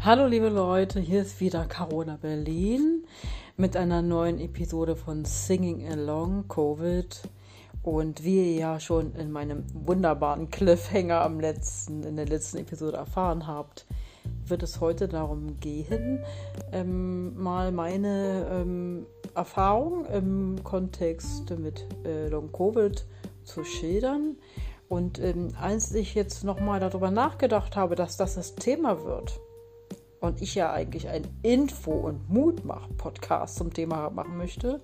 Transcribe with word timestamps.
Hallo 0.00 0.28
liebe 0.28 0.48
Leute, 0.48 1.00
hier 1.00 1.22
ist 1.22 1.40
wieder 1.40 1.64
Carola 1.64 2.18
Berlin 2.22 3.04
mit 3.56 3.76
einer 3.76 4.00
neuen 4.00 4.38
Episode 4.38 4.94
von 4.94 5.24
Singing 5.24 5.84
Along 5.90 6.46
Covid. 6.46 7.20
Und 7.82 8.22
wie 8.22 8.54
ihr 8.54 8.60
ja 8.60 8.80
schon 8.80 9.16
in 9.16 9.32
meinem 9.32 9.64
wunderbaren 9.74 10.50
Cliffhanger 10.50 11.20
am 11.22 11.40
letzten, 11.40 12.04
in 12.04 12.14
der 12.14 12.26
letzten 12.26 12.58
Episode 12.58 12.96
erfahren 12.96 13.48
habt, 13.48 13.86
wird 14.46 14.62
es 14.62 14.80
heute 14.80 15.08
darum 15.08 15.58
gehen, 15.58 16.22
ähm, 16.70 17.36
mal 17.36 17.72
meine 17.72 18.46
ähm, 18.52 19.04
Erfahrung 19.34 20.06
im 20.06 20.62
Kontext 20.62 21.50
mit 21.58 21.84
äh, 22.04 22.28
Long 22.28 22.52
Covid 22.52 23.04
zu 23.42 23.64
schildern. 23.64 24.36
Und 24.88 25.18
ähm, 25.18 25.48
als 25.60 25.92
ich 25.92 26.14
jetzt 26.14 26.44
nochmal 26.44 26.78
darüber 26.78 27.10
nachgedacht 27.10 27.74
habe, 27.74 27.96
dass 27.96 28.16
das 28.16 28.36
das 28.36 28.54
Thema 28.54 29.04
wird, 29.04 29.40
und 30.20 30.42
ich 30.42 30.54
ja 30.54 30.72
eigentlich 30.72 31.08
ein 31.08 31.22
Info- 31.42 31.92
und 31.92 32.28
Mutmach-Podcast 32.28 33.56
zum 33.56 33.72
Thema 33.72 34.10
machen 34.10 34.36
möchte, 34.36 34.80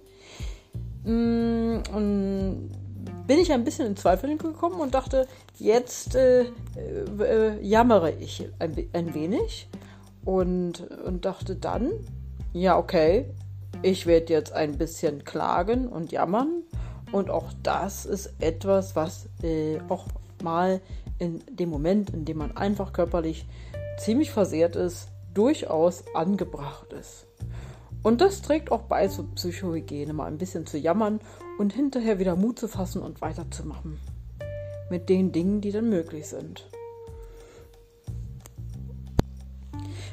mm, 1.05 1.83
und 1.93 2.71
bin 3.27 3.39
ich 3.39 3.53
ein 3.53 3.65
bisschen 3.65 3.87
in 3.87 3.97
Zweifel 3.97 4.37
gekommen 4.37 4.81
und 4.81 4.95
dachte, 4.95 5.27
jetzt 5.59 6.15
äh, 6.15 6.47
äh, 7.19 7.61
jammere 7.63 8.13
ich 8.13 8.49
ein, 8.59 8.89
ein 8.93 9.15
wenig 9.15 9.69
und, 10.25 10.81
und 11.05 11.25
dachte 11.25 11.57
dann, 11.57 11.91
ja, 12.53 12.79
okay, 12.79 13.27
ich 13.83 14.07
werde 14.07 14.33
jetzt 14.33 14.53
ein 14.53 14.79
bisschen 14.79 15.25
klagen 15.25 15.89
und 15.89 16.13
jammern. 16.13 16.63
Und 17.13 17.31
auch 17.31 17.53
das 17.63 18.07
ist 18.07 18.33
etwas, 18.41 18.97
was 18.97 19.29
äh, 19.43 19.79
auch 19.89 20.07
mal 20.43 20.81
in 21.19 21.43
dem 21.51 21.69
Moment, 21.69 22.11
in 22.11 22.25
dem 22.25 22.39
man 22.39 22.57
einfach 22.57 22.93
körperlich 22.93 23.47
ziemlich 23.99 24.31
versehrt 24.31 24.77
ist, 24.77 25.09
durchaus 25.35 26.05
angebracht 26.15 26.93
ist. 26.93 27.27
Und 28.03 28.21
das 28.21 28.43
trägt 28.43 28.71
auch 28.71 28.83
bei 28.83 29.09
zur 29.09 29.27
Psychohygiene, 29.35 30.13
mal 30.13 30.27
ein 30.27 30.39
bisschen 30.39 30.67
zu 30.67 30.79
jammern 30.79 31.21
und 31.59 31.73
hinterher 31.73 32.19
wieder 32.19 32.37
Mut 32.37 32.59
zu 32.59 32.69
fassen 32.69 33.03
und 33.03 33.21
weiterzumachen. 33.21 33.99
Mit 34.91 35.09
den 35.09 35.33
Dingen, 35.33 35.61
die 35.61 35.73
dann 35.73 35.89
möglich 35.89 36.29
sind. 36.29 36.69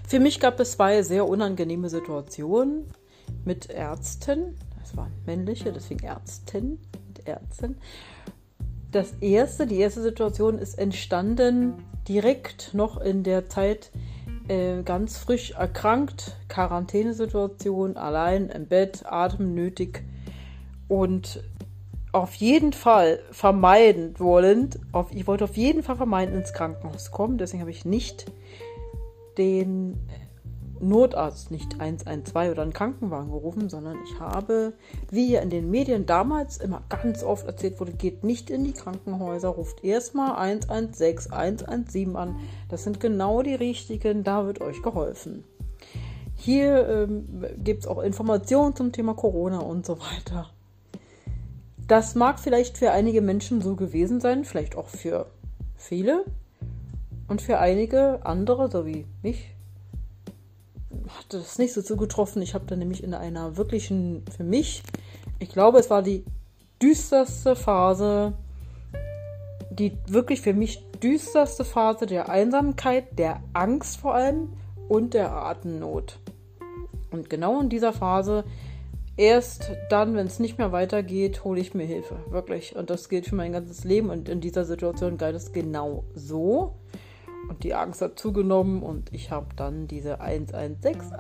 Für 0.07 0.19
mich 0.19 0.39
gab 0.39 0.59
es 0.59 0.73
zwei 0.73 1.03
sehr 1.03 1.27
unangenehme 1.27 1.89
Situationen 1.89 2.85
mit 3.45 3.69
Ärzten. 3.69 4.57
Das 4.79 4.95
waren 4.97 5.13
männliche, 5.25 5.71
deswegen 5.71 6.05
Ärztin 6.05 6.79
mit 7.07 7.27
Ärzten. 7.27 7.77
Das 8.91 9.13
erste, 9.21 9.67
die 9.67 9.79
erste 9.79 10.01
Situation 10.01 10.59
ist 10.59 10.77
entstanden 10.77 11.75
direkt 12.07 12.73
noch 12.73 12.99
in 12.99 13.23
der 13.23 13.47
Zeit, 13.47 13.91
äh, 14.47 14.83
ganz 14.83 15.17
frisch 15.17 15.51
erkrankt, 15.51 16.37
Quarantänesituation, 16.47 17.97
allein 17.97 18.49
im 18.49 18.67
Bett, 18.67 19.03
Atem 19.05 19.53
nötig 19.53 20.03
und 20.87 21.43
auf 22.11 22.33
jeden 22.35 22.73
Fall 22.73 23.19
vermeiden 23.31 24.15
wollend, 24.19 24.79
auf, 24.91 25.13
ich 25.13 25.27
wollte 25.27 25.45
auf 25.45 25.55
jeden 25.55 25.83
Fall 25.83 25.95
vermeiden, 25.95 26.35
ins 26.35 26.53
Krankenhaus 26.53 27.11
kommen, 27.11 27.37
deswegen 27.37 27.61
habe 27.61 27.71
ich 27.71 27.85
nicht 27.85 28.25
den 29.37 29.97
Notarzt, 30.81 31.51
nicht 31.51 31.79
112 31.79 32.51
oder 32.51 32.61
einen 32.63 32.73
Krankenwagen 32.73 33.31
gerufen, 33.31 33.69
sondern 33.69 33.97
ich 34.03 34.19
habe, 34.19 34.73
wie 35.09 35.27
hier 35.27 35.41
in 35.41 35.49
den 35.49 35.69
Medien 35.69 36.05
damals 36.05 36.57
immer 36.57 36.83
ganz 36.89 37.23
oft 37.23 37.45
erzählt 37.45 37.79
wurde, 37.79 37.93
geht 37.93 38.23
nicht 38.23 38.49
in 38.49 38.63
die 38.63 38.73
Krankenhäuser, 38.73 39.49
ruft 39.49 39.83
erstmal 39.83 40.35
116, 40.35 41.31
117 41.31 42.15
an. 42.15 42.35
Das 42.69 42.83
sind 42.83 42.99
genau 42.99 43.41
die 43.41 43.55
richtigen, 43.55 44.23
da 44.23 44.45
wird 44.45 44.61
euch 44.61 44.81
geholfen. 44.81 45.43
Hier 46.35 46.89
ähm, 46.89 47.45
gibt 47.57 47.83
es 47.83 47.87
auch 47.87 48.01
Informationen 48.01 48.75
zum 48.75 48.91
Thema 48.91 49.13
Corona 49.13 49.59
und 49.59 49.85
so 49.85 49.99
weiter. 49.99 50.49
Das 51.87 52.15
mag 52.15 52.39
vielleicht 52.39 52.77
für 52.77 52.91
einige 52.91 53.21
Menschen 53.21 53.61
so 53.61 53.75
gewesen 53.75 54.21
sein, 54.21 54.45
vielleicht 54.45 54.75
auch 54.75 54.87
für 54.87 55.27
viele. 55.75 56.25
Und 57.27 57.41
für 57.41 57.59
einige 57.59 58.25
andere, 58.25 58.71
so 58.71 58.85
wie 58.85 59.05
mich, 59.21 59.53
das 61.33 61.57
nicht 61.57 61.73
so 61.73 61.81
zugetroffen. 61.81 62.41
Ich 62.41 62.53
habe 62.53 62.65
da 62.65 62.75
nämlich 62.75 63.03
in 63.03 63.13
einer 63.13 63.57
wirklichen, 63.57 64.23
für 64.35 64.43
mich, 64.43 64.83
ich 65.39 65.49
glaube, 65.49 65.79
es 65.79 65.89
war 65.89 66.01
die 66.01 66.25
düsterste 66.81 67.55
Phase, 67.55 68.33
die 69.69 69.97
wirklich 70.07 70.41
für 70.41 70.53
mich 70.53 70.83
düsterste 71.01 71.65
Phase 71.65 72.05
der 72.05 72.29
Einsamkeit, 72.29 73.17
der 73.17 73.41
Angst 73.53 73.97
vor 73.97 74.13
allem 74.13 74.53
und 74.89 75.13
der 75.13 75.31
Atemnot. 75.31 76.19
Und 77.11 77.29
genau 77.29 77.59
in 77.59 77.69
dieser 77.69 77.93
Phase, 77.93 78.43
erst 79.17 79.71
dann, 79.89 80.15
wenn 80.15 80.27
es 80.27 80.39
nicht 80.39 80.57
mehr 80.57 80.71
weitergeht, 80.71 81.43
hole 81.43 81.59
ich 81.59 81.73
mir 81.73 81.85
Hilfe. 81.85 82.15
Wirklich. 82.29 82.75
Und 82.75 82.89
das 82.89 83.09
gilt 83.09 83.27
für 83.27 83.35
mein 83.35 83.51
ganzes 83.51 83.83
Leben. 83.83 84.09
Und 84.09 84.29
in 84.29 84.41
dieser 84.41 84.65
Situation 84.65 85.17
galt 85.17 85.35
es 85.35 85.51
genau 85.51 86.05
so. 86.15 86.75
Und 87.51 87.65
die 87.65 87.73
Angst 87.73 88.01
hat 88.01 88.17
zugenommen 88.17 88.81
und 88.81 89.11
ich 89.11 89.29
habe 89.29 89.47
dann 89.57 89.85
diese 89.85 90.21
116 90.21 91.11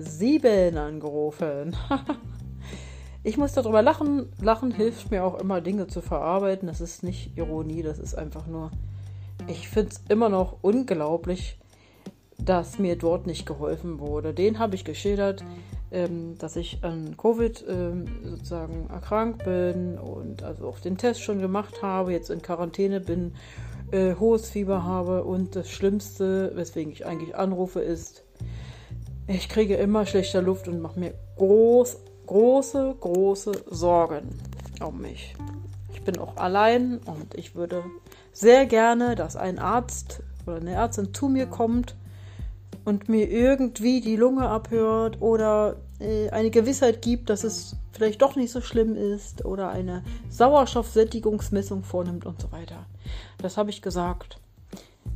117 0.00 0.76
angerufen. 0.76 1.76
ich 3.22 3.36
muss 3.36 3.52
darüber 3.52 3.80
lachen. 3.80 4.26
Lachen 4.42 4.72
hilft 4.72 5.12
mir 5.12 5.22
auch 5.24 5.38
immer, 5.38 5.60
Dinge 5.60 5.86
zu 5.86 6.00
verarbeiten. 6.00 6.66
Das 6.66 6.80
ist 6.80 7.04
nicht 7.04 7.38
Ironie, 7.38 7.82
das 7.82 8.00
ist 8.00 8.16
einfach 8.16 8.48
nur. 8.48 8.72
Ich 9.46 9.68
finde 9.68 9.90
es 9.90 10.02
immer 10.08 10.30
noch 10.30 10.56
unglaublich, 10.62 11.60
dass 12.36 12.80
mir 12.80 12.96
dort 12.96 13.28
nicht 13.28 13.46
geholfen 13.46 14.00
wurde. 14.00 14.34
Den 14.34 14.58
habe 14.58 14.74
ich 14.74 14.84
geschildert, 14.84 15.44
ähm, 15.92 16.36
dass 16.38 16.56
ich 16.56 16.82
an 16.82 17.16
Covid 17.16 17.64
ähm, 17.68 18.06
sozusagen 18.24 18.90
erkrankt 18.90 19.44
bin 19.44 19.96
und 19.96 20.42
also 20.42 20.66
auch 20.66 20.80
den 20.80 20.98
Test 20.98 21.22
schon 21.22 21.38
gemacht 21.38 21.84
habe, 21.84 22.10
jetzt 22.10 22.30
in 22.30 22.42
Quarantäne 22.42 22.98
bin 22.98 23.34
äh, 23.92 24.14
hohes 24.18 24.50
Fieber 24.50 24.84
habe 24.84 25.24
und 25.24 25.56
das 25.56 25.70
Schlimmste, 25.70 26.52
weswegen 26.54 26.92
ich 26.92 27.06
eigentlich 27.06 27.36
anrufe, 27.36 27.80
ist, 27.80 28.24
ich 29.26 29.48
kriege 29.48 29.76
immer 29.76 30.06
schlechter 30.06 30.42
Luft 30.42 30.68
und 30.68 30.80
mache 30.80 30.98
mir 30.98 31.14
groß, 31.36 31.98
große, 32.26 32.96
große 33.00 33.52
Sorgen 33.70 34.28
um 34.84 35.00
mich. 35.00 35.34
Ich 35.92 36.02
bin 36.02 36.18
auch 36.18 36.36
allein 36.36 36.98
und 36.98 37.34
ich 37.34 37.54
würde 37.54 37.84
sehr 38.32 38.66
gerne, 38.66 39.14
dass 39.14 39.36
ein 39.36 39.58
Arzt 39.58 40.22
oder 40.46 40.56
eine 40.56 40.72
Ärztin 40.72 41.12
zu 41.12 41.28
mir 41.28 41.46
kommt 41.46 41.94
und 42.84 43.08
mir 43.08 43.30
irgendwie 43.30 44.00
die 44.00 44.16
Lunge 44.16 44.48
abhört 44.48 45.20
oder 45.20 45.76
äh, 46.00 46.30
eine 46.30 46.50
Gewissheit 46.50 47.02
gibt, 47.02 47.30
dass 47.30 47.44
es 47.44 47.76
vielleicht 47.92 48.22
doch 48.22 48.36
nicht 48.36 48.50
so 48.50 48.60
schlimm 48.60 48.96
ist 48.96 49.44
oder 49.44 49.70
eine 49.70 50.02
Sauerstoffsättigungsmessung 50.30 51.84
vornimmt 51.84 52.24
und 52.24 52.40
so 52.40 52.50
weiter. 52.52 52.86
Das 53.38 53.56
habe 53.56 53.70
ich 53.70 53.82
gesagt. 53.82 54.38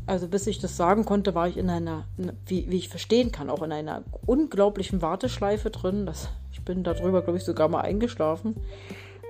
Also 0.07 0.29
bis 0.29 0.47
ich 0.47 0.59
das 0.59 0.77
sagen 0.77 1.05
konnte, 1.05 1.35
war 1.35 1.49
ich 1.49 1.57
in 1.57 1.71
einer, 1.71 2.05
wie, 2.47 2.71
wie 2.71 2.77
ich 2.77 2.89
verstehen 2.89 3.33
kann, 3.33 3.49
auch 3.49 3.63
in 3.63 3.73
einer 3.73 4.03
unglaublichen 4.27 5.01
Warteschleife 5.01 5.71
drin. 5.71 6.05
Das, 6.05 6.29
ich 6.53 6.63
bin 6.63 6.85
darüber, 6.85 7.23
glaube 7.23 7.39
ich, 7.39 7.45
sogar 7.45 7.69
mal 7.69 7.81
eingeschlafen. 7.81 8.57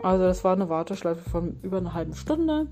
Also 0.03 0.25
das 0.25 0.45
war 0.45 0.53
eine 0.53 0.69
Warteschleife 0.69 1.29
von 1.31 1.57
über 1.63 1.79
einer 1.79 1.95
halben 1.95 2.15
Stunde. 2.15 2.67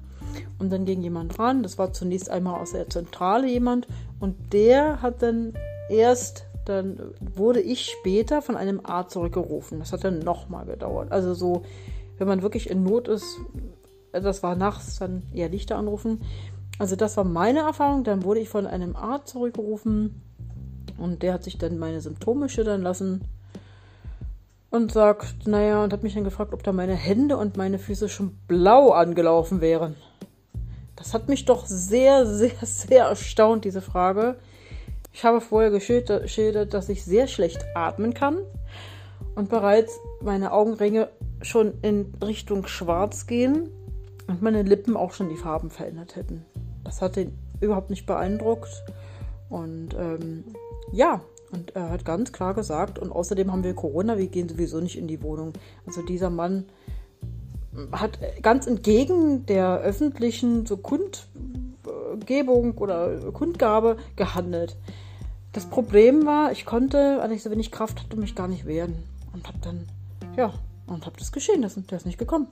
Und 0.59 0.71
dann 0.73 0.85
ging 0.85 1.03
jemand 1.03 1.39
ran. 1.39 1.63
Das 1.63 1.79
war 1.79 1.93
zunächst 1.93 2.29
einmal 2.29 2.61
aus 2.61 2.73
der 2.73 2.89
Zentrale 2.89 3.49
jemand. 3.49 3.87
Und 4.21 4.53
der 4.53 5.01
hat 5.01 5.23
dann 5.23 5.55
erst, 5.89 6.45
dann 6.65 6.99
wurde 7.21 7.61
ich 7.61 7.87
später 7.87 8.43
von 8.43 8.57
einem 8.57 8.81
Arzt 8.85 9.13
zurückgerufen. 9.13 9.79
Das 9.79 9.93
hat 9.93 10.05
dann 10.05 10.19
nochmal 10.19 10.67
gedauert. 10.67 11.13
Also 11.13 11.35
so, 11.35 11.63
wenn 12.19 12.29
man 12.29 12.43
wirklich 12.43 12.69
in 12.69 12.83
Not 12.83 13.09
ist, 13.09 13.41
das 14.13 14.43
war 14.43 14.57
nachts, 14.57 14.99
dann 14.99 15.23
eher 15.33 15.49
Lichter 15.49 15.77
anrufen. 15.77 16.21
Also 16.79 16.97
das 16.97 17.17
war 17.17 17.25
meine 17.25 17.61
Erfahrung. 17.61 18.05
Dann 18.05 18.25
wurde 18.25 18.41
ich 18.41 18.49
von 18.49 18.67
einem 18.67 18.97
Arzt 18.97 19.29
zurückgerufen 19.29 20.23
und 20.99 21.23
der 21.23 21.35
hat 21.35 21.45
sich 21.45 21.59
dann 21.59 21.79
meine 21.79 22.01
Symptome 22.01 22.49
schildern 22.49 22.83
lassen 22.83 23.23
und 24.71 24.93
sagt, 24.93 25.47
naja, 25.47 25.85
und 25.85 25.93
hat 25.93 26.03
mich 26.03 26.15
dann 26.15 26.25
gefragt, 26.25 26.55
ob 26.55 26.63
da 26.63 26.73
meine 26.73 26.95
Hände 26.95 27.37
und 27.37 27.57
meine 27.57 27.79
Füße 27.79 28.09
schon 28.09 28.39
blau 28.49 28.91
angelaufen 28.91 29.61
wären. 29.61 29.97
Das 30.97 31.15
hat 31.15 31.29
mich 31.29 31.45
doch 31.45 31.67
sehr, 31.67 32.27
sehr, 32.27 32.53
sehr 32.63 33.07
erstaunt, 33.07 33.65
diese 33.65 33.83
Frage. 33.83 34.37
Ich 35.13 35.25
habe 35.25 35.41
vorher 35.41 35.71
geschildert, 35.71 36.73
dass 36.73 36.89
ich 36.89 37.05
sehr 37.05 37.27
schlecht 37.27 37.65
atmen 37.75 38.15
kann 38.15 38.39
und 39.35 39.51
bereits 39.51 39.99
meine 40.23 40.53
Augenringe 40.53 41.09
schon 41.43 41.75
in 41.83 42.15
Richtung 42.23 42.67
schwarz 42.67 43.27
gehen 43.27 43.69
und 44.27 44.43
meine 44.43 44.63
Lippen 44.63 44.97
auch 44.97 45.13
schon 45.13 45.29
die 45.29 45.37
Farben 45.37 45.71
verändert 45.71 46.17
hätten. 46.17 46.45
Das 46.85 47.03
hat 47.03 47.17
ihn 47.17 47.37
überhaupt 47.61 47.91
nicht 47.91 48.07
beeindruckt. 48.07 48.71
Und 49.49 49.95
ähm, 49.99 50.45
ja, 50.93 51.21
und 51.53 51.77
er 51.77 51.91
hat 51.91 52.05
ganz 52.05 52.33
klar 52.33 52.55
gesagt, 52.55 52.99
und 52.99 53.13
außerdem 53.13 53.53
haben 53.53 53.65
wir 53.65 53.75
Corona, 53.75 54.17
wir 54.17 54.29
gehen 54.29 54.49
sowieso 54.49 54.81
nicht 54.81 54.99
in 54.99 55.07
die 55.07 55.23
Wohnung. 55.23 55.53
Also 55.87 56.03
dieser 56.03 56.31
Mann 56.31 56.65
hat 57.93 58.19
ganz 58.43 58.67
entgegen 58.67 59.47
der 59.47 59.81
öffentlichen 59.81 60.67
so 60.67 60.77
Kundgebung 60.77 62.77
oder 62.79 63.33
Kundgabe 63.33 63.97
gehandelt. 64.17 64.77
das 65.53 65.67
Problem 65.67 66.25
war, 66.25 66.53
ich 66.53 66.65
konnte, 66.65 67.21
als 67.21 67.33
ich 67.33 67.43
so 67.43 67.51
wenig 67.51 67.71
Kraft 67.71 68.03
hatte, 68.03 68.17
mich 68.17 68.35
gar 68.35 68.49
nicht 68.49 68.65
wehren. 68.65 68.95
Und 69.35 69.49
hab 69.49 69.61
dann, 69.63 69.87
ja, 70.37 70.53
und 70.87 71.07
hab 71.07 71.17
das 71.19 71.33
geschehen. 71.33 71.61
Der 71.61 71.99
ist 71.99 72.07
nicht 72.07 72.19
gekommen. 72.19 72.49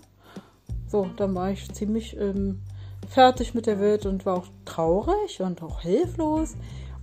So, 0.90 1.08
dann 1.16 1.36
war 1.36 1.52
ich 1.52 1.72
ziemlich 1.72 2.16
ähm, 2.18 2.62
fertig 3.08 3.54
mit 3.54 3.66
der 3.66 3.78
Welt 3.78 4.06
und 4.06 4.26
war 4.26 4.38
auch 4.38 4.46
traurig 4.64 5.40
und 5.40 5.62
auch 5.62 5.82
hilflos. 5.82 6.56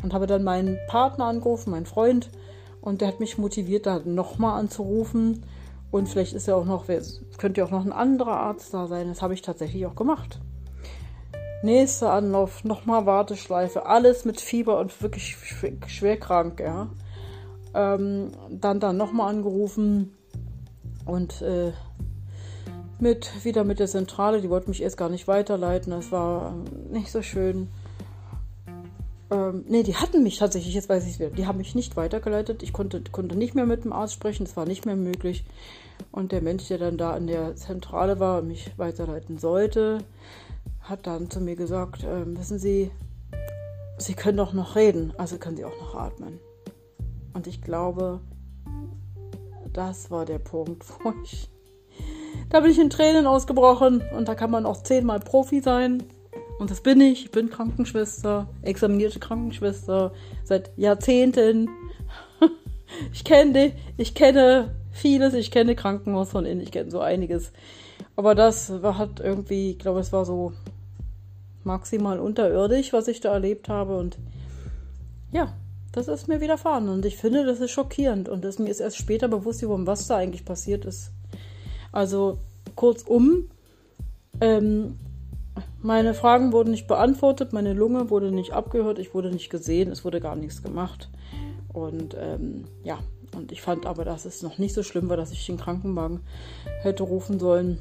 Und 0.03 0.13
habe 0.13 0.27
dann 0.27 0.43
meinen 0.43 0.77
Partner 0.87 1.25
angerufen, 1.25 1.71
meinen 1.71 1.85
Freund. 1.85 2.29
Und 2.81 2.99
der 2.99 3.07
hat 3.07 3.21
mich 3.21 3.37
motiviert, 3.37 3.85
da 3.85 3.99
nochmal 4.03 4.59
anzurufen. 4.59 5.43
Und 5.89 6.09
vielleicht 6.09 6.33
ist 6.33 6.47
ja 6.47 6.55
auch 6.55 6.65
noch, 6.65 6.85
könnte 7.37 7.61
ja 7.61 7.65
auch 7.65 7.71
noch 7.71 7.85
ein 7.85 7.93
anderer 7.93 8.37
Arzt 8.37 8.73
da 8.73 8.87
sein. 8.87 9.07
Das 9.07 9.21
habe 9.21 9.33
ich 9.33 9.41
tatsächlich 9.41 9.85
auch 9.85 9.95
gemacht. 9.95 10.41
Nächster 11.63 12.11
Anlauf, 12.11 12.65
nochmal 12.65 13.05
Warteschleife, 13.05 13.85
alles 13.85 14.25
mit 14.25 14.41
Fieber 14.41 14.79
und 14.79 15.01
wirklich 15.01 15.37
schwer 15.87 16.17
krank, 16.17 16.59
ja. 16.59 16.89
Ähm, 17.73 18.31
dann 18.51 18.79
dann 18.79 18.97
nochmal 18.97 19.29
angerufen 19.29 20.15
und 21.05 21.41
äh, 21.41 21.71
mit 22.99 23.45
wieder 23.45 23.63
mit 23.63 23.79
der 23.79 23.87
Zentrale, 23.87 24.41
die 24.41 24.49
wollten 24.49 24.71
mich 24.71 24.81
erst 24.81 24.97
gar 24.97 25.09
nicht 25.09 25.27
weiterleiten, 25.27 25.91
das 25.91 26.11
war 26.11 26.53
nicht 26.91 27.11
so 27.11 27.21
schön. 27.21 27.69
Ähm, 29.29 29.65
ne, 29.67 29.83
die 29.83 29.95
hatten 29.95 30.23
mich 30.23 30.37
tatsächlich, 30.37 30.73
jetzt 30.73 30.89
weiß 30.89 31.05
ich 31.05 31.13
es 31.13 31.19
wieder, 31.19 31.29
die 31.29 31.45
haben 31.47 31.57
mich 31.57 31.75
nicht 31.75 31.97
weitergeleitet. 31.97 32.63
Ich 32.63 32.71
konnte, 32.71 33.01
konnte 33.11 33.35
nicht 33.35 33.55
mehr 33.55 33.65
mit 33.65 33.83
dem 33.83 33.93
Arzt 33.93 34.13
sprechen, 34.13 34.43
es 34.43 34.55
war 34.55 34.65
nicht 34.65 34.85
mehr 34.85 34.95
möglich. 34.95 35.43
Und 36.11 36.31
der 36.31 36.41
Mensch, 36.41 36.67
der 36.67 36.77
dann 36.77 36.97
da 36.97 37.17
in 37.17 37.27
der 37.27 37.55
Zentrale 37.55 38.19
war 38.19 38.39
und 38.39 38.47
mich 38.47 38.71
weiterleiten 38.77 39.37
sollte, 39.37 39.99
hat 40.81 41.07
dann 41.07 41.29
zu 41.29 41.41
mir 41.41 41.55
gesagt, 41.55 42.03
äh, 42.03 42.37
wissen 42.37 42.59
Sie, 42.59 42.91
Sie 43.97 44.13
können 44.13 44.37
doch 44.37 44.53
noch 44.53 44.75
reden, 44.75 45.13
also 45.17 45.37
können 45.37 45.57
Sie 45.57 45.65
auch 45.65 45.77
noch 45.81 45.95
atmen. 45.95 46.39
Und 47.33 47.47
ich 47.47 47.61
glaube, 47.61 48.21
das 49.73 50.09
war 50.09 50.25
der 50.25 50.39
Punkt, 50.39 50.85
wo 51.03 51.13
ich. 51.23 51.49
Da 52.49 52.61
bin 52.61 52.71
ich 52.71 52.79
in 52.79 52.89
Tränen 52.89 53.27
ausgebrochen 53.27 54.01
und 54.15 54.27
da 54.27 54.35
kann 54.35 54.51
man 54.51 54.65
auch 54.65 54.83
zehnmal 54.83 55.19
Profi 55.19 55.61
sein. 55.61 56.03
Und 56.59 56.71
das 56.71 56.81
bin 56.81 57.01
ich. 57.01 57.25
Ich 57.25 57.31
bin 57.31 57.49
Krankenschwester, 57.49 58.47
examinierte 58.61 59.19
Krankenschwester 59.19 60.11
seit 60.43 60.71
Jahrzehnten. 60.77 61.69
Ich 63.11 63.25
kenne, 63.25 63.73
ich 63.97 64.15
kenne 64.15 64.73
vieles, 64.91 65.33
ich 65.33 65.51
kenne 65.51 65.75
Krankenhaus 65.75 66.29
von 66.29 66.45
innen, 66.45 66.61
ich 66.61 66.71
kenne 66.71 66.89
so 66.89 67.01
einiges. 67.01 67.51
Aber 68.15 68.33
das 68.33 68.69
hat 68.69 69.19
irgendwie, 69.19 69.71
ich 69.71 69.79
glaube, 69.79 69.99
es 69.99 70.13
war 70.13 70.23
so 70.23 70.53
maximal 71.65 72.19
unterirdisch, 72.19 72.93
was 72.93 73.09
ich 73.09 73.19
da 73.19 73.33
erlebt 73.33 73.67
habe. 73.67 73.97
Und 73.97 74.17
ja, 75.31 75.53
das 75.91 76.07
ist 76.07 76.27
mir 76.27 76.41
widerfahren. 76.41 76.89
Und 76.89 77.05
ich 77.05 77.17
finde, 77.17 77.45
das 77.45 77.59
ist 77.59 77.71
schockierend. 77.71 78.29
Und 78.29 78.43
das, 78.43 78.57
mir 78.57 78.69
ist 78.69 78.79
erst 78.79 78.97
später 78.97 79.27
bewusst 79.27 79.61
geworden, 79.61 79.85
was 79.85 80.07
da 80.07 80.17
eigentlich 80.17 80.45
passiert 80.45 80.85
ist. 80.85 81.11
Also 81.91 82.37
kurzum, 82.75 83.49
ähm, 84.41 84.97
meine 85.81 86.13
Fragen 86.13 86.51
wurden 86.51 86.71
nicht 86.71 86.87
beantwortet, 86.87 87.53
meine 87.53 87.73
Lunge 87.73 88.09
wurde 88.09 88.31
nicht 88.31 88.53
abgehört, 88.53 88.99
ich 88.99 89.13
wurde 89.13 89.31
nicht 89.31 89.49
gesehen, 89.49 89.91
es 89.91 90.05
wurde 90.05 90.19
gar 90.19 90.35
nichts 90.35 90.61
gemacht. 90.61 91.09
Und 91.73 92.15
ähm, 92.19 92.65
ja, 92.83 92.99
und 93.35 93.51
ich 93.51 93.61
fand 93.61 93.85
aber, 93.85 94.05
dass 94.05 94.25
es 94.25 94.43
noch 94.43 94.57
nicht 94.57 94.73
so 94.73 94.83
schlimm 94.83 95.09
war, 95.09 95.17
dass 95.17 95.31
ich 95.31 95.45
den 95.45 95.57
Krankenwagen 95.57 96.21
hätte 96.81 97.03
rufen 97.03 97.39
sollen 97.39 97.79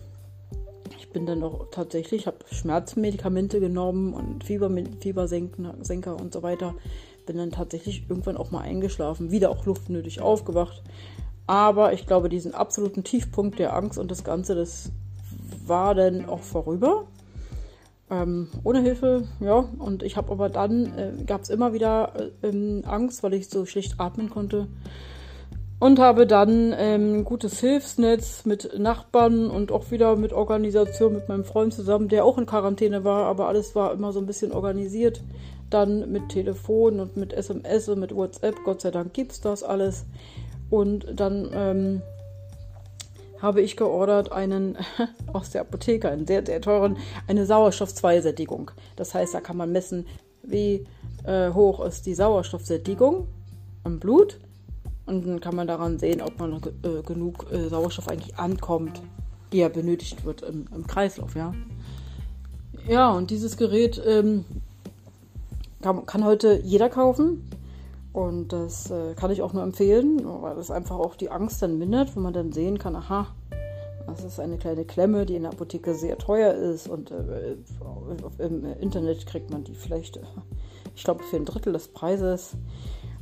ich 0.99 1.11
bin 1.11 1.26
dann 1.26 1.43
auch 1.43 1.67
tatsächlich, 1.70 2.26
habe 2.26 2.38
Schmerzmedikamente 2.50 3.61
genommen 3.61 4.12
und 4.12 4.44
Fieber, 4.44 4.70
Fiebersenker 5.00 6.17
und 6.20 6.32
so 6.32 6.43
weiter. 6.43 6.75
Bin 7.26 7.38
dann 7.38 7.50
tatsächlich 7.50 8.09
irgendwann 8.09 8.37
auch 8.37 8.50
mal 8.50 8.61
eingeschlafen, 8.61 9.31
wieder 9.31 9.50
auch 9.50 9.67
luftnötig 9.67 10.20
aufgewacht. 10.20 10.82
Aber 11.47 11.93
ich 11.93 12.07
glaube, 12.07 12.29
diesen 12.29 12.55
absoluten 12.55 13.05
Tiefpunkt 13.05 13.59
der 13.59 13.75
Angst 13.75 13.99
und 13.99 14.11
das 14.11 14.25
Ganze, 14.25 14.55
das 14.55 14.91
war 15.67 15.95
dann 15.95 16.27
auch 16.27 16.41
vorüber. 16.43 17.05
Ähm, 18.11 18.49
ohne 18.63 18.81
Hilfe, 18.81 19.25
ja. 19.41 19.69
Und 19.79 20.03
ich 20.03 20.17
habe 20.17 20.31
aber 20.31 20.49
dann, 20.49 20.87
äh, 20.97 21.25
gab 21.25 21.43
es 21.43 21.51
immer 21.51 21.73
wieder 21.73 22.13
äh, 22.43 22.49
ähm, 22.49 22.83
Angst, 22.87 23.23
weil 23.23 23.35
ich 23.35 23.49
so 23.49 23.67
schlecht 23.67 23.99
atmen 23.99 24.31
konnte 24.31 24.69
und 25.79 25.99
habe 25.99 26.27
dann 26.27 26.75
ähm, 26.77 27.19
ein 27.19 27.25
gutes 27.25 27.61
Hilfsnetz 27.61 28.47
mit 28.47 28.79
Nachbarn 28.79 29.51
und 29.51 29.73
auch 29.73 29.91
wieder 29.91 30.17
mit 30.17 30.33
Organisation 30.33 31.13
mit 31.13 31.29
meinem 31.29 31.45
Freund 31.45 31.75
zusammen, 31.75 32.09
der 32.09 32.25
auch 32.25 32.39
in 32.39 32.47
Quarantäne 32.47 33.05
war, 33.05 33.27
aber 33.27 33.49
alles 33.49 33.75
war 33.75 33.93
immer 33.93 34.13
so 34.13 34.21
ein 34.21 34.27
bisschen 34.27 34.53
organisiert. 34.53 35.23
Dann 35.69 36.11
mit 36.13 36.29
Telefon 36.29 37.01
und 37.01 37.17
mit 37.17 37.33
SMS 37.33 37.89
und 37.89 37.99
mit 37.99 38.15
WhatsApp, 38.15 38.55
Gott 38.65 38.81
sei 38.81 38.93
Dank 38.93 39.13
gibt 39.13 39.33
es 39.33 39.41
das 39.41 39.65
alles. 39.65 40.07
Und 40.71 41.07
dann 41.15 41.51
ähm, 41.53 42.03
habe 43.41 43.61
ich 43.61 43.77
geordert 43.77 44.33
einen 44.33 44.77
aus 45.33 45.51
der 45.51 45.63
Apotheke, 45.63 46.09
einen 46.09 46.27
sehr, 46.27 46.45
sehr 46.45 46.61
teuren, 46.61 46.97
eine 47.27 47.47
Sauerstoff-2-Sättigung. 47.47 48.71
Das 48.97 49.15
heißt, 49.15 49.35
da 49.35 49.41
kann 49.41 49.57
man 49.57 49.73
messen, 49.73 50.07
wie 50.43 50.87
äh, 51.25 51.51
hoch 51.53 51.85
ist 51.85 52.07
die 52.07 52.15
Sauerstoffsättigung 52.15 53.29
im 53.85 53.99
Blut 54.01 54.39
und 55.07 55.27
dann 55.27 55.41
kann 55.41 55.55
man 55.55 55.67
daran 55.67 55.99
sehen, 55.99 56.21
ob 56.21 56.39
man 56.39 56.61
äh, 56.83 57.03
genug 57.03 57.51
äh, 57.53 57.69
Sauerstoff 57.69 58.09
eigentlich 58.09 58.37
ankommt, 58.37 59.01
die 59.53 59.59
ja 59.59 59.69
benötigt 59.69 60.25
wird 60.25 60.43
im, 60.43 60.67
im 60.75 60.87
Kreislauf, 60.87 61.35
ja. 61.37 61.55
Ja, 62.89 63.11
und 63.11 63.31
dieses 63.31 63.57
Gerät 63.57 64.01
ähm, 64.05 64.45
kann, 65.81 66.07
kann, 66.07 66.25
heute 66.25 66.61
jeder 66.62 66.89
kaufen. 66.89 67.49
Und 68.17 68.55
das 68.55 68.91
äh, 68.91 69.13
kann 69.13 69.31
ich 69.31 69.43
auch 69.43 69.53
nur 69.53 69.63
empfehlen, 69.63 70.23
weil 70.25 70.57
das 70.57 70.71
einfach 70.71 70.97
auch 70.97 71.17
die 71.17 71.31
Angst 71.31 71.61
dann 71.61 71.77
mindert, 71.77 72.17
wo 72.17 72.21
man 72.21 72.33
dann 72.33 72.51
sehen 72.51 72.79
kann, 72.79 72.97
aha, 72.97 73.27
das 74.07 74.25
ist 74.25 74.41
eine 74.41 74.57
kleine 74.57 74.87
Klemme, 74.87 75.27
die 75.27 75.37
in 75.37 75.43
der 75.43 75.53
Apotheke 75.53 75.95
sehr 75.95 76.17
teuer 76.17 76.55
ist 76.55 76.89
und 76.89 77.11
äh, 77.11 77.57
im 78.39 78.65
Internet 78.81 79.27
kriegt 79.27 79.51
man 79.51 79.65
die 79.65 79.75
vielleicht, 79.75 80.19
ich 80.95 81.05
glaube, 81.05 81.25
für 81.25 81.37
ein 81.37 81.45
Drittel 81.45 81.75
des 81.75 81.89
Preises. 81.89 82.57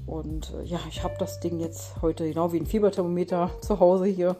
Und 0.06 0.54
äh, 0.54 0.62
ja, 0.62 0.78
ich 0.88 1.02
habe 1.02 1.14
das 1.18 1.40
Ding 1.40 1.58
jetzt 1.58 2.00
heute 2.00 2.28
genau 2.28 2.52
wie 2.52 2.60
ein 2.60 2.66
Fieberthermometer 2.66 3.50
zu 3.62 3.80
Hause 3.80 4.06
hier. 4.06 4.36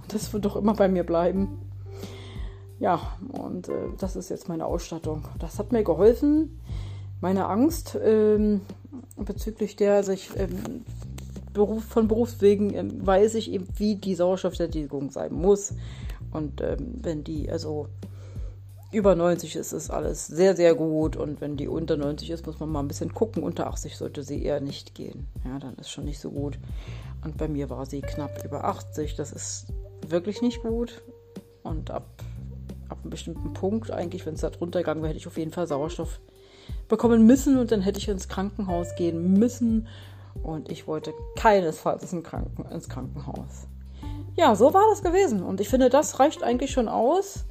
Und 0.00 0.14
das 0.14 0.32
wird 0.32 0.46
doch 0.46 0.56
immer 0.56 0.72
bei 0.72 0.88
mir 0.88 1.04
bleiben. 1.04 1.60
Ja, 2.78 3.02
und 3.32 3.68
äh, 3.68 3.88
das 3.98 4.16
ist 4.16 4.30
jetzt 4.30 4.48
meine 4.48 4.64
Ausstattung. 4.64 5.24
Das 5.38 5.58
hat 5.58 5.72
mir 5.72 5.84
geholfen. 5.84 6.58
Meine 7.20 7.46
Angst 7.46 7.98
ähm, 8.02 8.62
bezüglich 9.16 9.76
der 9.76 10.02
sich 10.02 10.30
ähm, 10.36 10.84
Beruf, 11.52 11.84
von 11.84 12.08
Berufswegen 12.08 12.74
ähm, 12.74 13.06
weiß 13.06 13.34
ich 13.34 13.50
eben, 13.50 13.66
wie 13.76 13.96
die 13.96 14.14
Sauerstoffsättigung 14.14 15.10
sein 15.10 15.32
muss. 15.32 15.74
Und 16.32 16.60
ähm, 16.60 16.98
wenn 17.02 17.24
die, 17.24 17.50
also 17.50 17.88
über 18.92 19.14
90 19.14 19.56
ist, 19.56 19.72
ist 19.72 19.90
alles 19.90 20.26
sehr, 20.26 20.56
sehr 20.56 20.74
gut. 20.74 21.16
Und 21.16 21.40
wenn 21.40 21.56
die 21.56 21.68
unter 21.68 21.96
90 21.96 22.30
ist, 22.30 22.46
muss 22.46 22.60
man 22.60 22.70
mal 22.70 22.80
ein 22.80 22.88
bisschen 22.88 23.12
gucken. 23.12 23.42
Unter 23.42 23.66
80 23.66 23.96
sollte 23.96 24.22
sie 24.22 24.42
eher 24.42 24.60
nicht 24.60 24.94
gehen. 24.94 25.26
Ja, 25.44 25.58
dann 25.58 25.74
ist 25.74 25.90
schon 25.90 26.04
nicht 26.04 26.20
so 26.20 26.30
gut. 26.30 26.58
Und 27.24 27.36
bei 27.36 27.48
mir 27.48 27.68
war 27.68 27.86
sie 27.86 28.00
knapp 28.00 28.44
über 28.44 28.64
80. 28.64 29.16
Das 29.16 29.32
ist 29.32 29.66
wirklich 30.06 30.40
nicht 30.40 30.62
gut. 30.62 31.02
Und 31.62 31.90
ab, 31.90 32.06
ab 32.88 32.98
einem 33.02 33.10
bestimmten 33.10 33.52
Punkt, 33.52 33.90
eigentlich, 33.90 34.24
wenn 34.24 34.34
es 34.34 34.40
da 34.40 34.50
drunter 34.50 34.80
gegangen 34.80 35.02
wäre, 35.02 35.10
hätte 35.10 35.18
ich 35.18 35.26
auf 35.26 35.38
jeden 35.38 35.52
Fall 35.52 35.66
Sauerstoff 35.66 36.20
bekommen 36.90 37.26
müssen. 37.26 37.58
Und 37.58 37.72
dann 37.72 37.80
hätte 37.80 37.98
ich 37.98 38.08
ins 38.08 38.28
Krankenhaus 38.28 38.94
gehen 38.96 39.32
müssen. 39.38 39.88
Und 40.42 40.70
ich 40.70 40.86
wollte 40.86 41.14
keinesfalls 41.36 42.12
ins, 42.12 42.22
Kranken 42.22 42.66
ins 42.70 42.88
Krankenhaus. 42.88 43.66
Ja, 44.36 44.54
so 44.54 44.74
war 44.74 44.84
das 44.90 45.02
gewesen. 45.02 45.42
Und 45.42 45.60
ich 45.60 45.68
finde, 45.70 45.88
das 45.88 46.20
reicht 46.20 46.42
eigentlich 46.42 46.70
schon 46.70 46.88
aus 46.88 47.46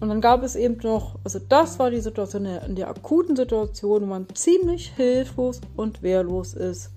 und 0.00 0.08
dann 0.08 0.22
gab 0.22 0.42
es 0.42 0.56
eben 0.56 0.78
noch, 0.82 1.16
also 1.24 1.38
das 1.38 1.78
war 1.78 1.90
die 1.90 2.00
Situation, 2.00 2.46
in 2.46 2.52
der, 2.52 2.62
in 2.64 2.74
der 2.74 2.88
akuten 2.88 3.36
Situation, 3.36 4.02
wo 4.02 4.06
man 4.06 4.26
ziemlich 4.34 4.92
hilflos 4.96 5.60
und 5.76 6.02
wehrlos 6.02 6.54
ist. 6.54 6.90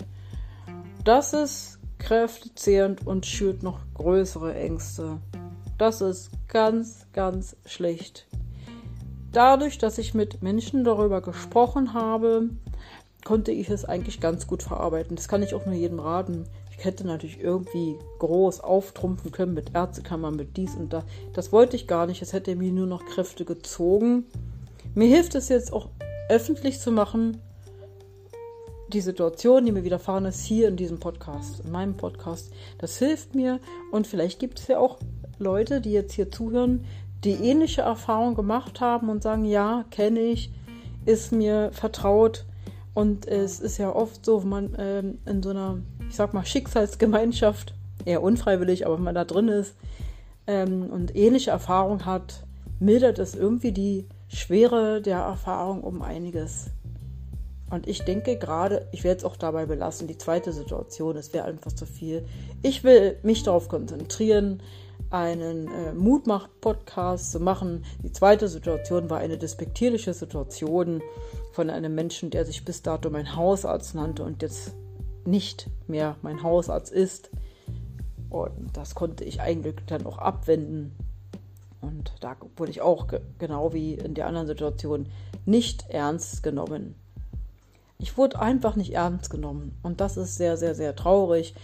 Das 1.04 1.34
ist 1.34 1.78
kräftezehrend 1.98 3.06
und 3.06 3.26
schürt 3.26 3.62
noch 3.62 3.80
größere 3.92 4.54
Ängste. 4.54 5.18
Das 5.76 6.00
ist 6.00 6.30
ganz, 6.48 7.06
ganz 7.12 7.56
schlecht. 7.66 8.26
Dadurch, 9.34 9.78
dass 9.78 9.98
ich 9.98 10.14
mit 10.14 10.44
Menschen 10.44 10.84
darüber 10.84 11.20
gesprochen 11.20 11.92
habe, 11.92 12.50
konnte 13.24 13.50
ich 13.50 13.68
es 13.68 13.84
eigentlich 13.84 14.20
ganz 14.20 14.46
gut 14.46 14.62
verarbeiten. 14.62 15.16
Das 15.16 15.26
kann 15.26 15.42
ich 15.42 15.54
auch 15.54 15.66
nur 15.66 15.74
jedem 15.74 15.98
raten. 15.98 16.44
Ich 16.78 16.84
hätte 16.84 17.04
natürlich 17.04 17.40
irgendwie 17.40 17.98
groß 18.20 18.60
auftrumpfen 18.60 19.32
können 19.32 19.52
mit 19.52 19.74
Ärztekammer, 19.74 20.30
mit 20.30 20.56
dies 20.56 20.76
und 20.76 20.92
das. 20.92 21.02
Das 21.32 21.50
wollte 21.50 21.74
ich 21.74 21.88
gar 21.88 22.06
nicht. 22.06 22.22
Es 22.22 22.32
hätte 22.32 22.54
mir 22.54 22.70
nur 22.70 22.86
noch 22.86 23.04
Kräfte 23.06 23.44
gezogen. 23.44 24.24
Mir 24.94 25.08
hilft 25.08 25.34
es 25.34 25.48
jetzt 25.48 25.72
auch 25.72 25.88
öffentlich 26.28 26.78
zu 26.78 26.92
machen, 26.92 27.40
die 28.92 29.00
Situation, 29.00 29.66
die 29.66 29.72
mir 29.72 29.82
widerfahren 29.82 30.26
ist, 30.26 30.44
hier 30.44 30.68
in 30.68 30.76
diesem 30.76 31.00
Podcast, 31.00 31.64
in 31.64 31.72
meinem 31.72 31.96
Podcast. 31.96 32.52
Das 32.78 32.98
hilft 32.98 33.34
mir 33.34 33.58
und 33.90 34.06
vielleicht 34.06 34.38
gibt 34.38 34.60
es 34.60 34.68
ja 34.68 34.78
auch 34.78 35.00
Leute, 35.38 35.80
die 35.80 35.90
jetzt 35.90 36.12
hier 36.12 36.30
zuhören, 36.30 36.84
die 37.24 37.32
ähnliche 37.32 37.82
Erfahrungen 37.82 38.34
gemacht 38.34 38.80
haben 38.80 39.08
und 39.08 39.22
sagen, 39.22 39.44
ja, 39.44 39.84
kenne 39.90 40.20
ich, 40.20 40.52
ist 41.06 41.32
mir 41.32 41.70
vertraut 41.72 42.44
Und 42.92 43.26
es 43.26 43.60
ist 43.60 43.78
ja 43.78 43.94
oft 43.94 44.24
so, 44.24 44.42
wenn 44.42 44.48
man 44.48 44.76
ähm, 44.78 45.18
in 45.26 45.42
so 45.42 45.50
einer, 45.50 45.78
ich 46.08 46.14
sag 46.14 46.32
mal, 46.32 46.44
Schicksalsgemeinschaft, 46.44 47.74
eher 48.04 48.22
unfreiwillig, 48.22 48.86
aber 48.86 48.96
wenn 48.96 49.04
man 49.04 49.14
da 49.14 49.24
drin 49.24 49.48
ist 49.48 49.74
ähm, 50.46 50.90
und 50.90 51.16
ähnliche 51.16 51.50
Erfahrungen 51.50 52.04
hat, 52.04 52.44
mildert 52.78 53.18
es 53.18 53.34
irgendwie 53.34 53.72
die 53.72 54.06
Schwere 54.28 55.00
der 55.00 55.18
Erfahrung 55.18 55.82
um 55.82 56.02
einiges. 56.02 56.66
Und 57.70 57.88
ich 57.88 58.02
denke 58.02 58.36
gerade, 58.36 58.86
ich 58.92 59.02
werde 59.02 59.18
es 59.18 59.24
auch 59.24 59.36
dabei 59.36 59.66
belassen, 59.66 60.06
die 60.06 60.18
zweite 60.18 60.52
Situation, 60.52 61.16
es 61.16 61.32
wäre 61.32 61.46
einfach 61.46 61.72
zu 61.72 61.86
viel. 61.86 62.24
Ich 62.62 62.84
will 62.84 63.18
mich 63.22 63.42
darauf 63.42 63.68
konzentrieren, 63.68 64.60
einen 65.14 65.68
äh, 65.68 65.94
Mutmach-Podcast 65.94 67.30
zu 67.30 67.38
machen. 67.38 67.84
Die 68.02 68.10
zweite 68.10 68.48
Situation 68.48 69.08
war 69.08 69.18
eine 69.18 69.38
despektierliche 69.38 70.12
Situation 70.12 71.02
von 71.52 71.70
einem 71.70 71.94
Menschen, 71.94 72.30
der 72.30 72.44
sich 72.44 72.64
bis 72.64 72.82
dato 72.82 73.10
mein 73.10 73.36
Hausarzt 73.36 73.94
nannte 73.94 74.24
und 74.24 74.42
jetzt 74.42 74.74
nicht 75.24 75.70
mehr 75.86 76.16
mein 76.22 76.42
Hausarzt 76.42 76.92
ist. 76.92 77.30
Und 78.28 78.76
das 78.76 78.96
konnte 78.96 79.22
ich 79.22 79.40
eigentlich 79.40 79.76
dann 79.86 80.04
auch 80.04 80.18
abwenden. 80.18 80.96
Und 81.80 82.12
da 82.20 82.36
wurde 82.56 82.72
ich 82.72 82.80
auch 82.80 83.06
genau 83.38 83.72
wie 83.72 83.94
in 83.94 84.14
der 84.14 84.26
anderen 84.26 84.48
Situation 84.48 85.06
nicht 85.46 85.88
ernst 85.90 86.42
genommen. 86.42 86.96
Ich 87.98 88.18
wurde 88.18 88.40
einfach 88.40 88.74
nicht 88.74 88.94
ernst 88.94 89.30
genommen. 89.30 89.78
Und 89.84 90.00
das 90.00 90.16
ist 90.16 90.36
sehr, 90.36 90.56
sehr, 90.56 90.74
sehr 90.74 90.96
traurig. 90.96 91.54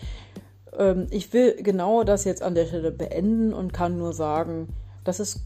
Ähm, 0.80 1.06
ich 1.10 1.32
will 1.32 1.56
genau 1.62 2.02
das 2.02 2.24
jetzt 2.24 2.42
an 2.42 2.56
der 2.56 2.66
Stelle 2.66 2.90
beenden 2.90 3.52
und 3.52 3.72
kann 3.72 3.98
nur 3.98 4.12
sagen, 4.12 4.68
dass 5.04 5.20
es 5.20 5.42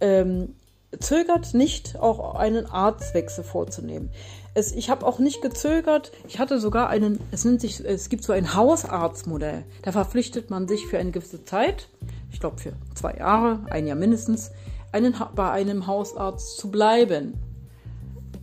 ähm, 0.00 0.54
zögert 0.98 1.52
nicht, 1.52 1.98
auch 1.98 2.36
einen 2.36 2.64
Arztwechsel 2.66 3.44
vorzunehmen. 3.44 4.10
Es, 4.54 4.72
ich 4.72 4.88
habe 4.88 5.06
auch 5.06 5.18
nicht 5.18 5.42
gezögert. 5.42 6.12
Ich 6.26 6.38
hatte 6.38 6.58
sogar 6.58 6.88
einen, 6.88 7.20
es 7.30 7.44
nennt 7.44 7.60
sich, 7.60 7.84
es 7.84 8.08
gibt 8.08 8.24
so 8.24 8.32
ein 8.32 8.54
Hausarztmodell. 8.54 9.64
Da 9.82 9.92
verpflichtet 9.92 10.48
man 10.48 10.66
sich 10.66 10.86
für 10.86 10.98
eine 10.98 11.10
gewisse 11.10 11.44
Zeit, 11.44 11.88
ich 12.32 12.40
glaube 12.40 12.58
für 12.58 12.72
zwei 12.94 13.14
Jahre, 13.14 13.60
ein 13.70 13.86
Jahr 13.86 13.96
mindestens, 13.96 14.52
einen, 14.92 15.14
bei 15.34 15.50
einem 15.50 15.86
Hausarzt 15.86 16.56
zu 16.56 16.70
bleiben. 16.70 17.34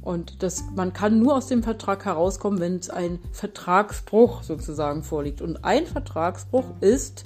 Und 0.05 0.43
das, 0.43 0.65
man 0.75 0.93
kann 0.93 1.19
nur 1.19 1.35
aus 1.35 1.47
dem 1.47 1.63
Vertrag 1.63 2.05
herauskommen, 2.05 2.59
wenn 2.59 2.75
es 2.75 2.91
ein 2.91 3.17
Vertragsbruch 3.31 4.43
sozusagen 4.43 5.01
vorliegt. 5.01 5.41
Und 5.41 5.65
ein 5.65 5.88
Vertragsbruch 5.88 6.65
ist, 6.79 7.25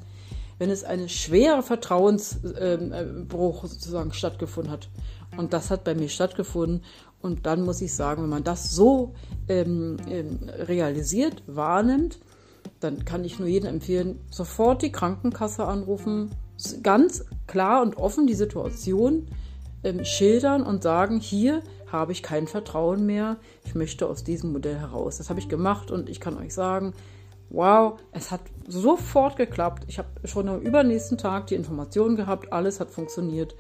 wenn 0.60 0.70
es 0.70 0.86
ein 0.86 1.10
schwerer 1.10 1.62
Vertrauensbruch 1.62 2.54
ähm, 2.58 2.94
äh, 2.94 3.68
sozusagen 3.68 4.14
stattgefunden 4.14 4.72
hat. 4.72 4.88
Und 5.36 5.52
das 5.52 5.72
hat 5.72 5.84
bei 5.84 5.94
mir 5.94 6.08
stattgefunden. 6.08 6.82
Und 7.22 7.46
dann 7.46 7.64
muss 7.64 7.82
ich 7.82 7.94
sagen, 7.94 8.24
wenn 8.24 8.30
man 8.30 8.46
das 8.46 8.72
so 8.72 9.14
ähm, 9.50 9.98
ähm, 10.10 10.40
realisiert, 10.50 11.44
wahrnimmt, 11.48 12.20
dann 12.80 13.04
kann 13.04 13.26
ich 13.26 13.40
nur 13.40 13.50
jedem 13.50 13.68
empfehlen, 13.68 14.22
sofort 14.32 14.84
die 14.84 14.92
Krankenkasse 14.94 15.66
anrufen, 15.66 16.32
ganz 16.82 17.26
klar 17.46 17.82
und 17.82 17.98
offen 17.98 18.26
die 18.26 18.36
Situation 18.36 19.28
ähm, 19.84 20.06
schildern 20.06 20.64
und 20.64 20.84
sagen, 20.84 21.20
hier 21.20 21.62
habe 21.92 22.12
ich 22.12 22.24
kein 22.24 22.48
Vertrauen 22.48 23.06
mehr. 23.06 23.38
Ich 23.66 23.76
möchte 23.76 24.08
aus 24.08 24.24
diesem 24.24 24.52
Modell 24.52 24.78
heraus. 24.78 25.18
Das 25.18 25.30
habe 25.30 25.40
ich 25.40 25.50
gemacht 25.50 25.92
und 25.92 26.10
ich 26.10 26.20
kann 26.20 26.38
euch 26.38 26.54
sagen, 26.54 26.94
wow, 27.50 28.00
es 28.12 28.32
hat 28.32 28.42
sofort 28.68 29.36
geklappt. 29.36 29.86
Ich 29.88 29.98
habe 29.98 30.10
schon 30.26 30.48
am 30.50 30.62
übernächsten 30.62 31.18
Tag 31.18 31.48
die 31.48 31.56
Informationen 31.56 32.16
gehabt, 32.16 32.54
alles 32.54 32.80
hat 32.80 32.92
funktioniert 32.92 33.56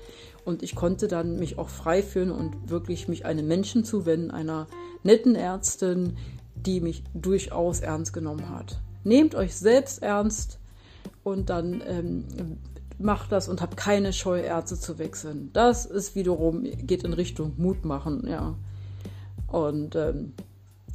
und 0.45 0.63
ich 0.63 0.75
konnte 0.75 1.07
dann 1.07 1.37
mich 1.37 1.57
auch 1.57 1.69
frei 1.69 2.03
fühlen 2.03 2.31
und 2.31 2.69
wirklich 2.69 3.07
mich 3.07 3.25
einem 3.25 3.47
Menschen 3.47 3.83
zuwenden, 3.83 4.31
einer 4.31 4.67
netten 5.03 5.35
Ärztin, 5.35 6.17
die 6.55 6.81
mich 6.81 7.03
durchaus 7.13 7.79
ernst 7.79 8.13
genommen 8.13 8.49
hat. 8.49 8.79
Nehmt 9.03 9.33
euch 9.33 9.55
selbst 9.55 10.03
ernst 10.03 10.59
und 11.23 11.49
dann 11.49 11.81
ähm, 11.87 12.25
macht 12.99 13.31
das 13.31 13.47
und 13.47 13.61
habt 13.61 13.77
keine 13.77 14.13
Scheu, 14.13 14.41
Ärzte 14.41 14.79
zu 14.79 14.99
wechseln. 14.99 15.49
Das 15.53 15.85
ist 15.85 16.15
wiederum, 16.15 16.63
geht 16.63 17.03
in 17.03 17.13
Richtung 17.13 17.53
Mut 17.57 17.85
machen, 17.85 18.27
ja. 18.27 18.55
Und 19.47 19.95
ähm, 19.95 20.33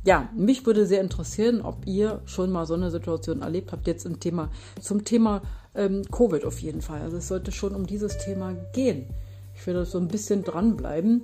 ja, 0.05 0.29
mich 0.37 0.67
würde 0.67 0.87
sehr 0.87 1.01
interessieren, 1.01 1.63
ob 1.63 1.87
ihr 1.87 2.21
schon 2.27 2.53
mal 2.53 2.67
so 2.67 2.75
eine 2.75 2.91
Situation 2.91 3.41
erlebt 3.41 3.73
habt, 3.73 3.87
jetzt 3.87 4.05
im 4.05 4.21
Thema, 4.21 4.51
zum 4.81 5.05
Thema 5.05 5.43
ähm, 5.75 6.03
Covid 6.11 6.45
auf 6.45 6.61
jeden 6.61 6.83
Fall. 6.83 7.01
Also 7.01 7.17
es 7.17 7.29
sollte 7.29 7.53
schon 7.53 7.75
um 7.75 7.87
dieses 7.87 8.19
Thema 8.19 8.53
gehen. 8.73 9.07
Ich 9.55 9.67
werde 9.67 9.85
so 9.87 9.99
ein 9.99 10.09
bisschen 10.09 10.45
dranbleiben. 10.45 11.23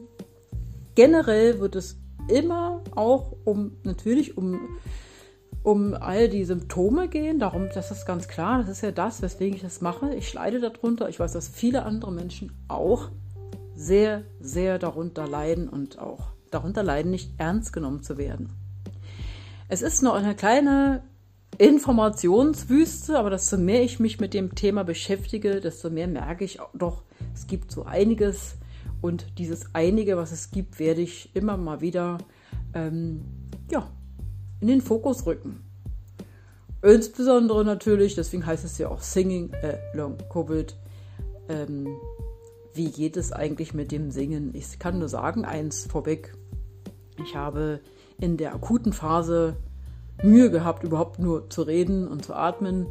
Generell 0.95 1.61
wird 1.61 1.77
es 1.77 1.99
immer 2.29 2.83
auch 2.95 3.37
um, 3.45 3.73
natürlich 3.83 4.39
um 4.39 4.59
um 5.63 5.95
all 5.95 6.29
die 6.29 6.45
Symptome 6.45 7.09
gehen. 7.09 7.39
Darum, 7.39 7.69
das 7.75 7.91
ist 7.91 8.07
ganz 8.07 8.29
klar, 8.29 8.61
das 8.61 8.69
ist 8.69 8.83
ja 8.83 8.93
das, 8.93 9.23
weswegen 9.23 9.57
ich 9.57 9.63
das 9.63 9.81
mache. 9.81 10.15
Ich 10.15 10.33
leide 10.33 10.61
darunter. 10.61 11.09
Ich 11.09 11.21
weiß, 11.21 11.33
dass 11.33 11.49
viele 11.49 11.85
andere 11.85 12.13
Menschen 12.13 12.53
auch 12.69 13.11
sehr, 13.75 14.23
sehr 14.41 14.79
darunter 14.79 15.27
leiden 15.27 15.69
und 15.69 15.99
auch 15.99 16.29
darunter 16.51 16.83
leiden, 16.83 17.11
nicht 17.11 17.33
ernst 17.39 17.73
genommen 17.73 18.03
zu 18.03 18.19
werden. 18.19 18.51
Es 19.69 19.83
ist 19.83 20.03
noch 20.03 20.15
eine 20.15 20.35
kleine 20.35 21.03
Informationswüste, 21.59 23.19
aber 23.19 23.31
desto 23.31 23.57
mehr 23.57 23.83
ich 23.83 24.01
mich 24.01 24.19
mit 24.19 24.35
dem 24.35 24.55
Thema 24.55 24.83
beschäftige, 24.83 25.61
desto 25.61 25.91
mehr 25.91 26.09
merke 26.09 26.45
ich 26.45 26.59
doch, 26.75 27.03
es 27.35 27.47
gibt 27.47 27.71
so 27.71 27.85
einiges 27.85 28.57
und 29.01 29.39
dieses 29.39 29.75
einige, 29.75 30.17
was 30.17 30.33
es 30.33 30.51
gibt, 30.51 30.79
werde 30.79 31.03
ich 31.03 31.35
immer 31.35 31.57
mal 31.57 31.81
wieder 31.81 32.19
ähm, 32.75 33.25
ja, 33.71 33.87
in 34.61 34.69
den 34.69 34.81
Fokus 34.81 35.27
rücken. 35.27 35.65
Insbesondere 36.83 37.65
natürlich, 37.65 38.15
deswegen 38.15 38.47
heißt 38.47 38.65
es 38.65 38.79
ja 38.79 38.89
auch 38.89 39.03
Singing 39.03 39.53
Along 39.93 40.17
Covid. 40.31 40.75
Ähm, 41.49 41.89
wie 42.73 42.91
geht 42.91 43.17
es 43.17 43.33
eigentlich 43.33 43.75
mit 43.75 43.93
dem 43.93 44.11
Singen? 44.11 44.55
Ich 44.55 44.79
kann 44.79 44.99
nur 44.99 45.09
sagen, 45.09 45.45
eins 45.45 45.87
vorweg. 45.87 46.35
Ich 47.23 47.37
habe 47.37 47.81
in 48.19 48.37
der 48.39 48.55
akuten 48.55 48.93
Phase 48.93 49.57
Mühe 50.23 50.51
gehabt, 50.51 50.85
überhaupt 50.85 51.19
nur 51.19 51.51
zu 51.51 51.63
reden 51.63 52.09
und 52.09 52.25
zu 52.25 52.35
atmen 52.35 52.87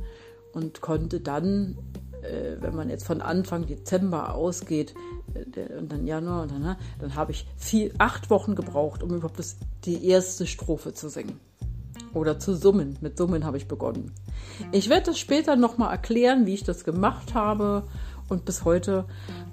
und 0.53 0.81
konnte 0.81 1.19
dann, 1.19 1.77
äh, 2.21 2.57
wenn 2.59 2.75
man 2.75 2.89
jetzt 2.89 3.05
von 3.05 3.21
Anfang 3.21 3.65
Dezember 3.65 4.35
ausgeht 4.35 4.93
äh, 5.33 5.77
und 5.77 5.91
dann 5.91 6.05
Januar 6.05 6.43
und 6.43 6.51
dann, 6.51 6.61
ne, 6.61 6.77
dann 6.99 7.15
habe 7.15 7.31
ich 7.31 7.47
vier, 7.55 7.91
acht 7.97 8.29
Wochen 8.29 8.53
gebraucht, 8.55 9.01
um 9.01 9.15
überhaupt 9.15 9.39
das, 9.39 9.57
die 9.85 10.05
erste 10.07 10.45
Strophe 10.45 10.93
zu 10.93 11.09
singen 11.09 11.39
oder 12.13 12.39
zu 12.39 12.55
summen. 12.55 12.97
Mit 13.01 13.17
Summen 13.17 13.45
habe 13.45 13.57
ich 13.57 13.67
begonnen. 13.67 14.11
Ich 14.71 14.89
werde 14.89 15.07
das 15.07 15.19
später 15.19 15.55
nochmal 15.55 15.91
erklären, 15.91 16.45
wie 16.45 16.53
ich 16.53 16.63
das 16.63 16.83
gemacht 16.83 17.33
habe 17.33 17.83
und 18.27 18.45
bis 18.45 18.65
heute 18.65 19.05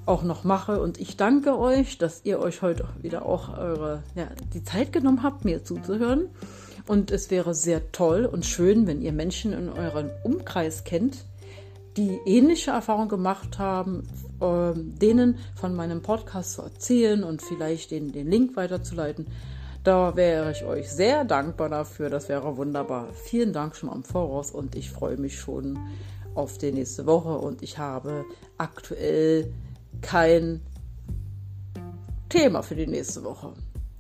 auch 0.05 0.23
noch 0.23 0.45
mache. 0.45 0.81
Und 0.81 0.99
ich 0.99 1.17
danke 1.17 1.59
euch, 1.59 1.99
dass 1.99 2.21
ihr 2.25 2.39
euch 2.39 2.63
heute 2.63 2.87
wieder 3.01 3.27
auch 3.27 3.57
eure, 3.57 4.03
ja, 4.15 4.29
die 4.55 4.63
Zeit 4.63 4.93
genommen 4.93 5.23
habt, 5.23 5.45
mir 5.45 5.65
zuzuhören. 5.65 6.29
Und 6.87 7.11
es 7.11 7.31
wäre 7.31 7.55
sehr 7.55 7.91
toll 7.91 8.27
und 8.27 8.47
schön, 8.47 8.87
wenn 8.87 9.03
ihr 9.03 9.13
Menschen 9.13 9.53
in 9.53 9.69
eurem 9.69 10.11
Umkreis 10.23 10.85
kennt, 10.85 11.25
die 11.97 12.21
ähnliche 12.27 12.71
Erfahrungen 12.71 13.09
gemacht 13.09 13.59
haben, 13.59 14.07
äh, 14.41 14.73
denen 14.75 15.39
von 15.57 15.75
meinem 15.75 16.03
Podcast 16.03 16.53
zu 16.53 16.63
erzählen 16.63 17.25
und 17.25 17.43
vielleicht 17.43 17.91
den, 17.91 18.13
den 18.13 18.31
Link 18.31 18.55
weiterzuleiten. 18.55 19.27
Da 19.87 20.17
wäre 20.17 20.51
ich 20.51 20.65
euch 20.65 20.91
sehr 20.91 21.23
dankbar 21.23 21.69
dafür. 21.69 22.11
Das 22.11 22.29
wäre 22.29 22.57
wunderbar. 22.57 23.07
Vielen 23.13 23.53
Dank 23.53 23.77
schon 23.77 23.89
am 23.89 24.03
Voraus 24.03 24.51
und 24.51 24.75
ich 24.75 24.91
freue 24.91 25.17
mich 25.17 25.39
schon 25.39 25.79
auf 26.35 26.59
die 26.59 26.73
nächste 26.73 27.07
Woche. 27.07 27.39
Und 27.39 27.63
ich 27.63 27.79
habe 27.79 28.25
aktuell 28.59 29.55
kein 30.01 30.61
Thema 32.29 32.63
für 32.63 32.75
die 32.75 32.89
nächste 32.89 33.23
Woche. 33.23 33.53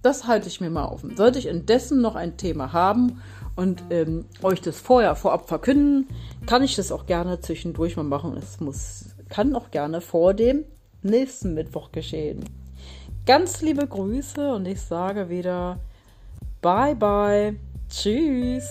Das 0.02 0.26
halte 0.26 0.48
ich 0.48 0.60
mir 0.60 0.70
mal 0.70 0.86
offen. 0.86 1.16
Sollte 1.16 1.38
ich 1.38 1.46
indessen 1.46 2.00
noch 2.00 2.16
ein 2.16 2.36
Thema 2.36 2.72
haben 2.72 3.22
und 3.54 3.84
ähm, 3.90 4.24
euch 4.42 4.60
das 4.60 4.80
vorher 4.80 5.14
vorab 5.14 5.46
verkünden, 5.46 6.08
kann 6.46 6.64
ich 6.64 6.74
das 6.74 6.90
auch 6.90 7.06
gerne 7.06 7.38
zwischendurch 7.38 7.96
mal 7.96 8.02
machen. 8.02 8.36
Es 8.36 8.58
muss, 8.58 9.14
kann 9.28 9.54
auch 9.54 9.70
gerne 9.70 10.00
vor 10.00 10.34
dem 10.34 10.64
nächsten 11.02 11.54
Mittwoch 11.54 11.92
geschehen. 11.92 12.44
Ganz 13.26 13.60
liebe 13.60 13.84
Grüße 13.84 14.54
und 14.54 14.68
ich 14.68 14.80
sage 14.80 15.28
wieder 15.28 15.80
Bye 16.62 16.94
bye. 16.94 17.56
Tschüss. 17.88 18.68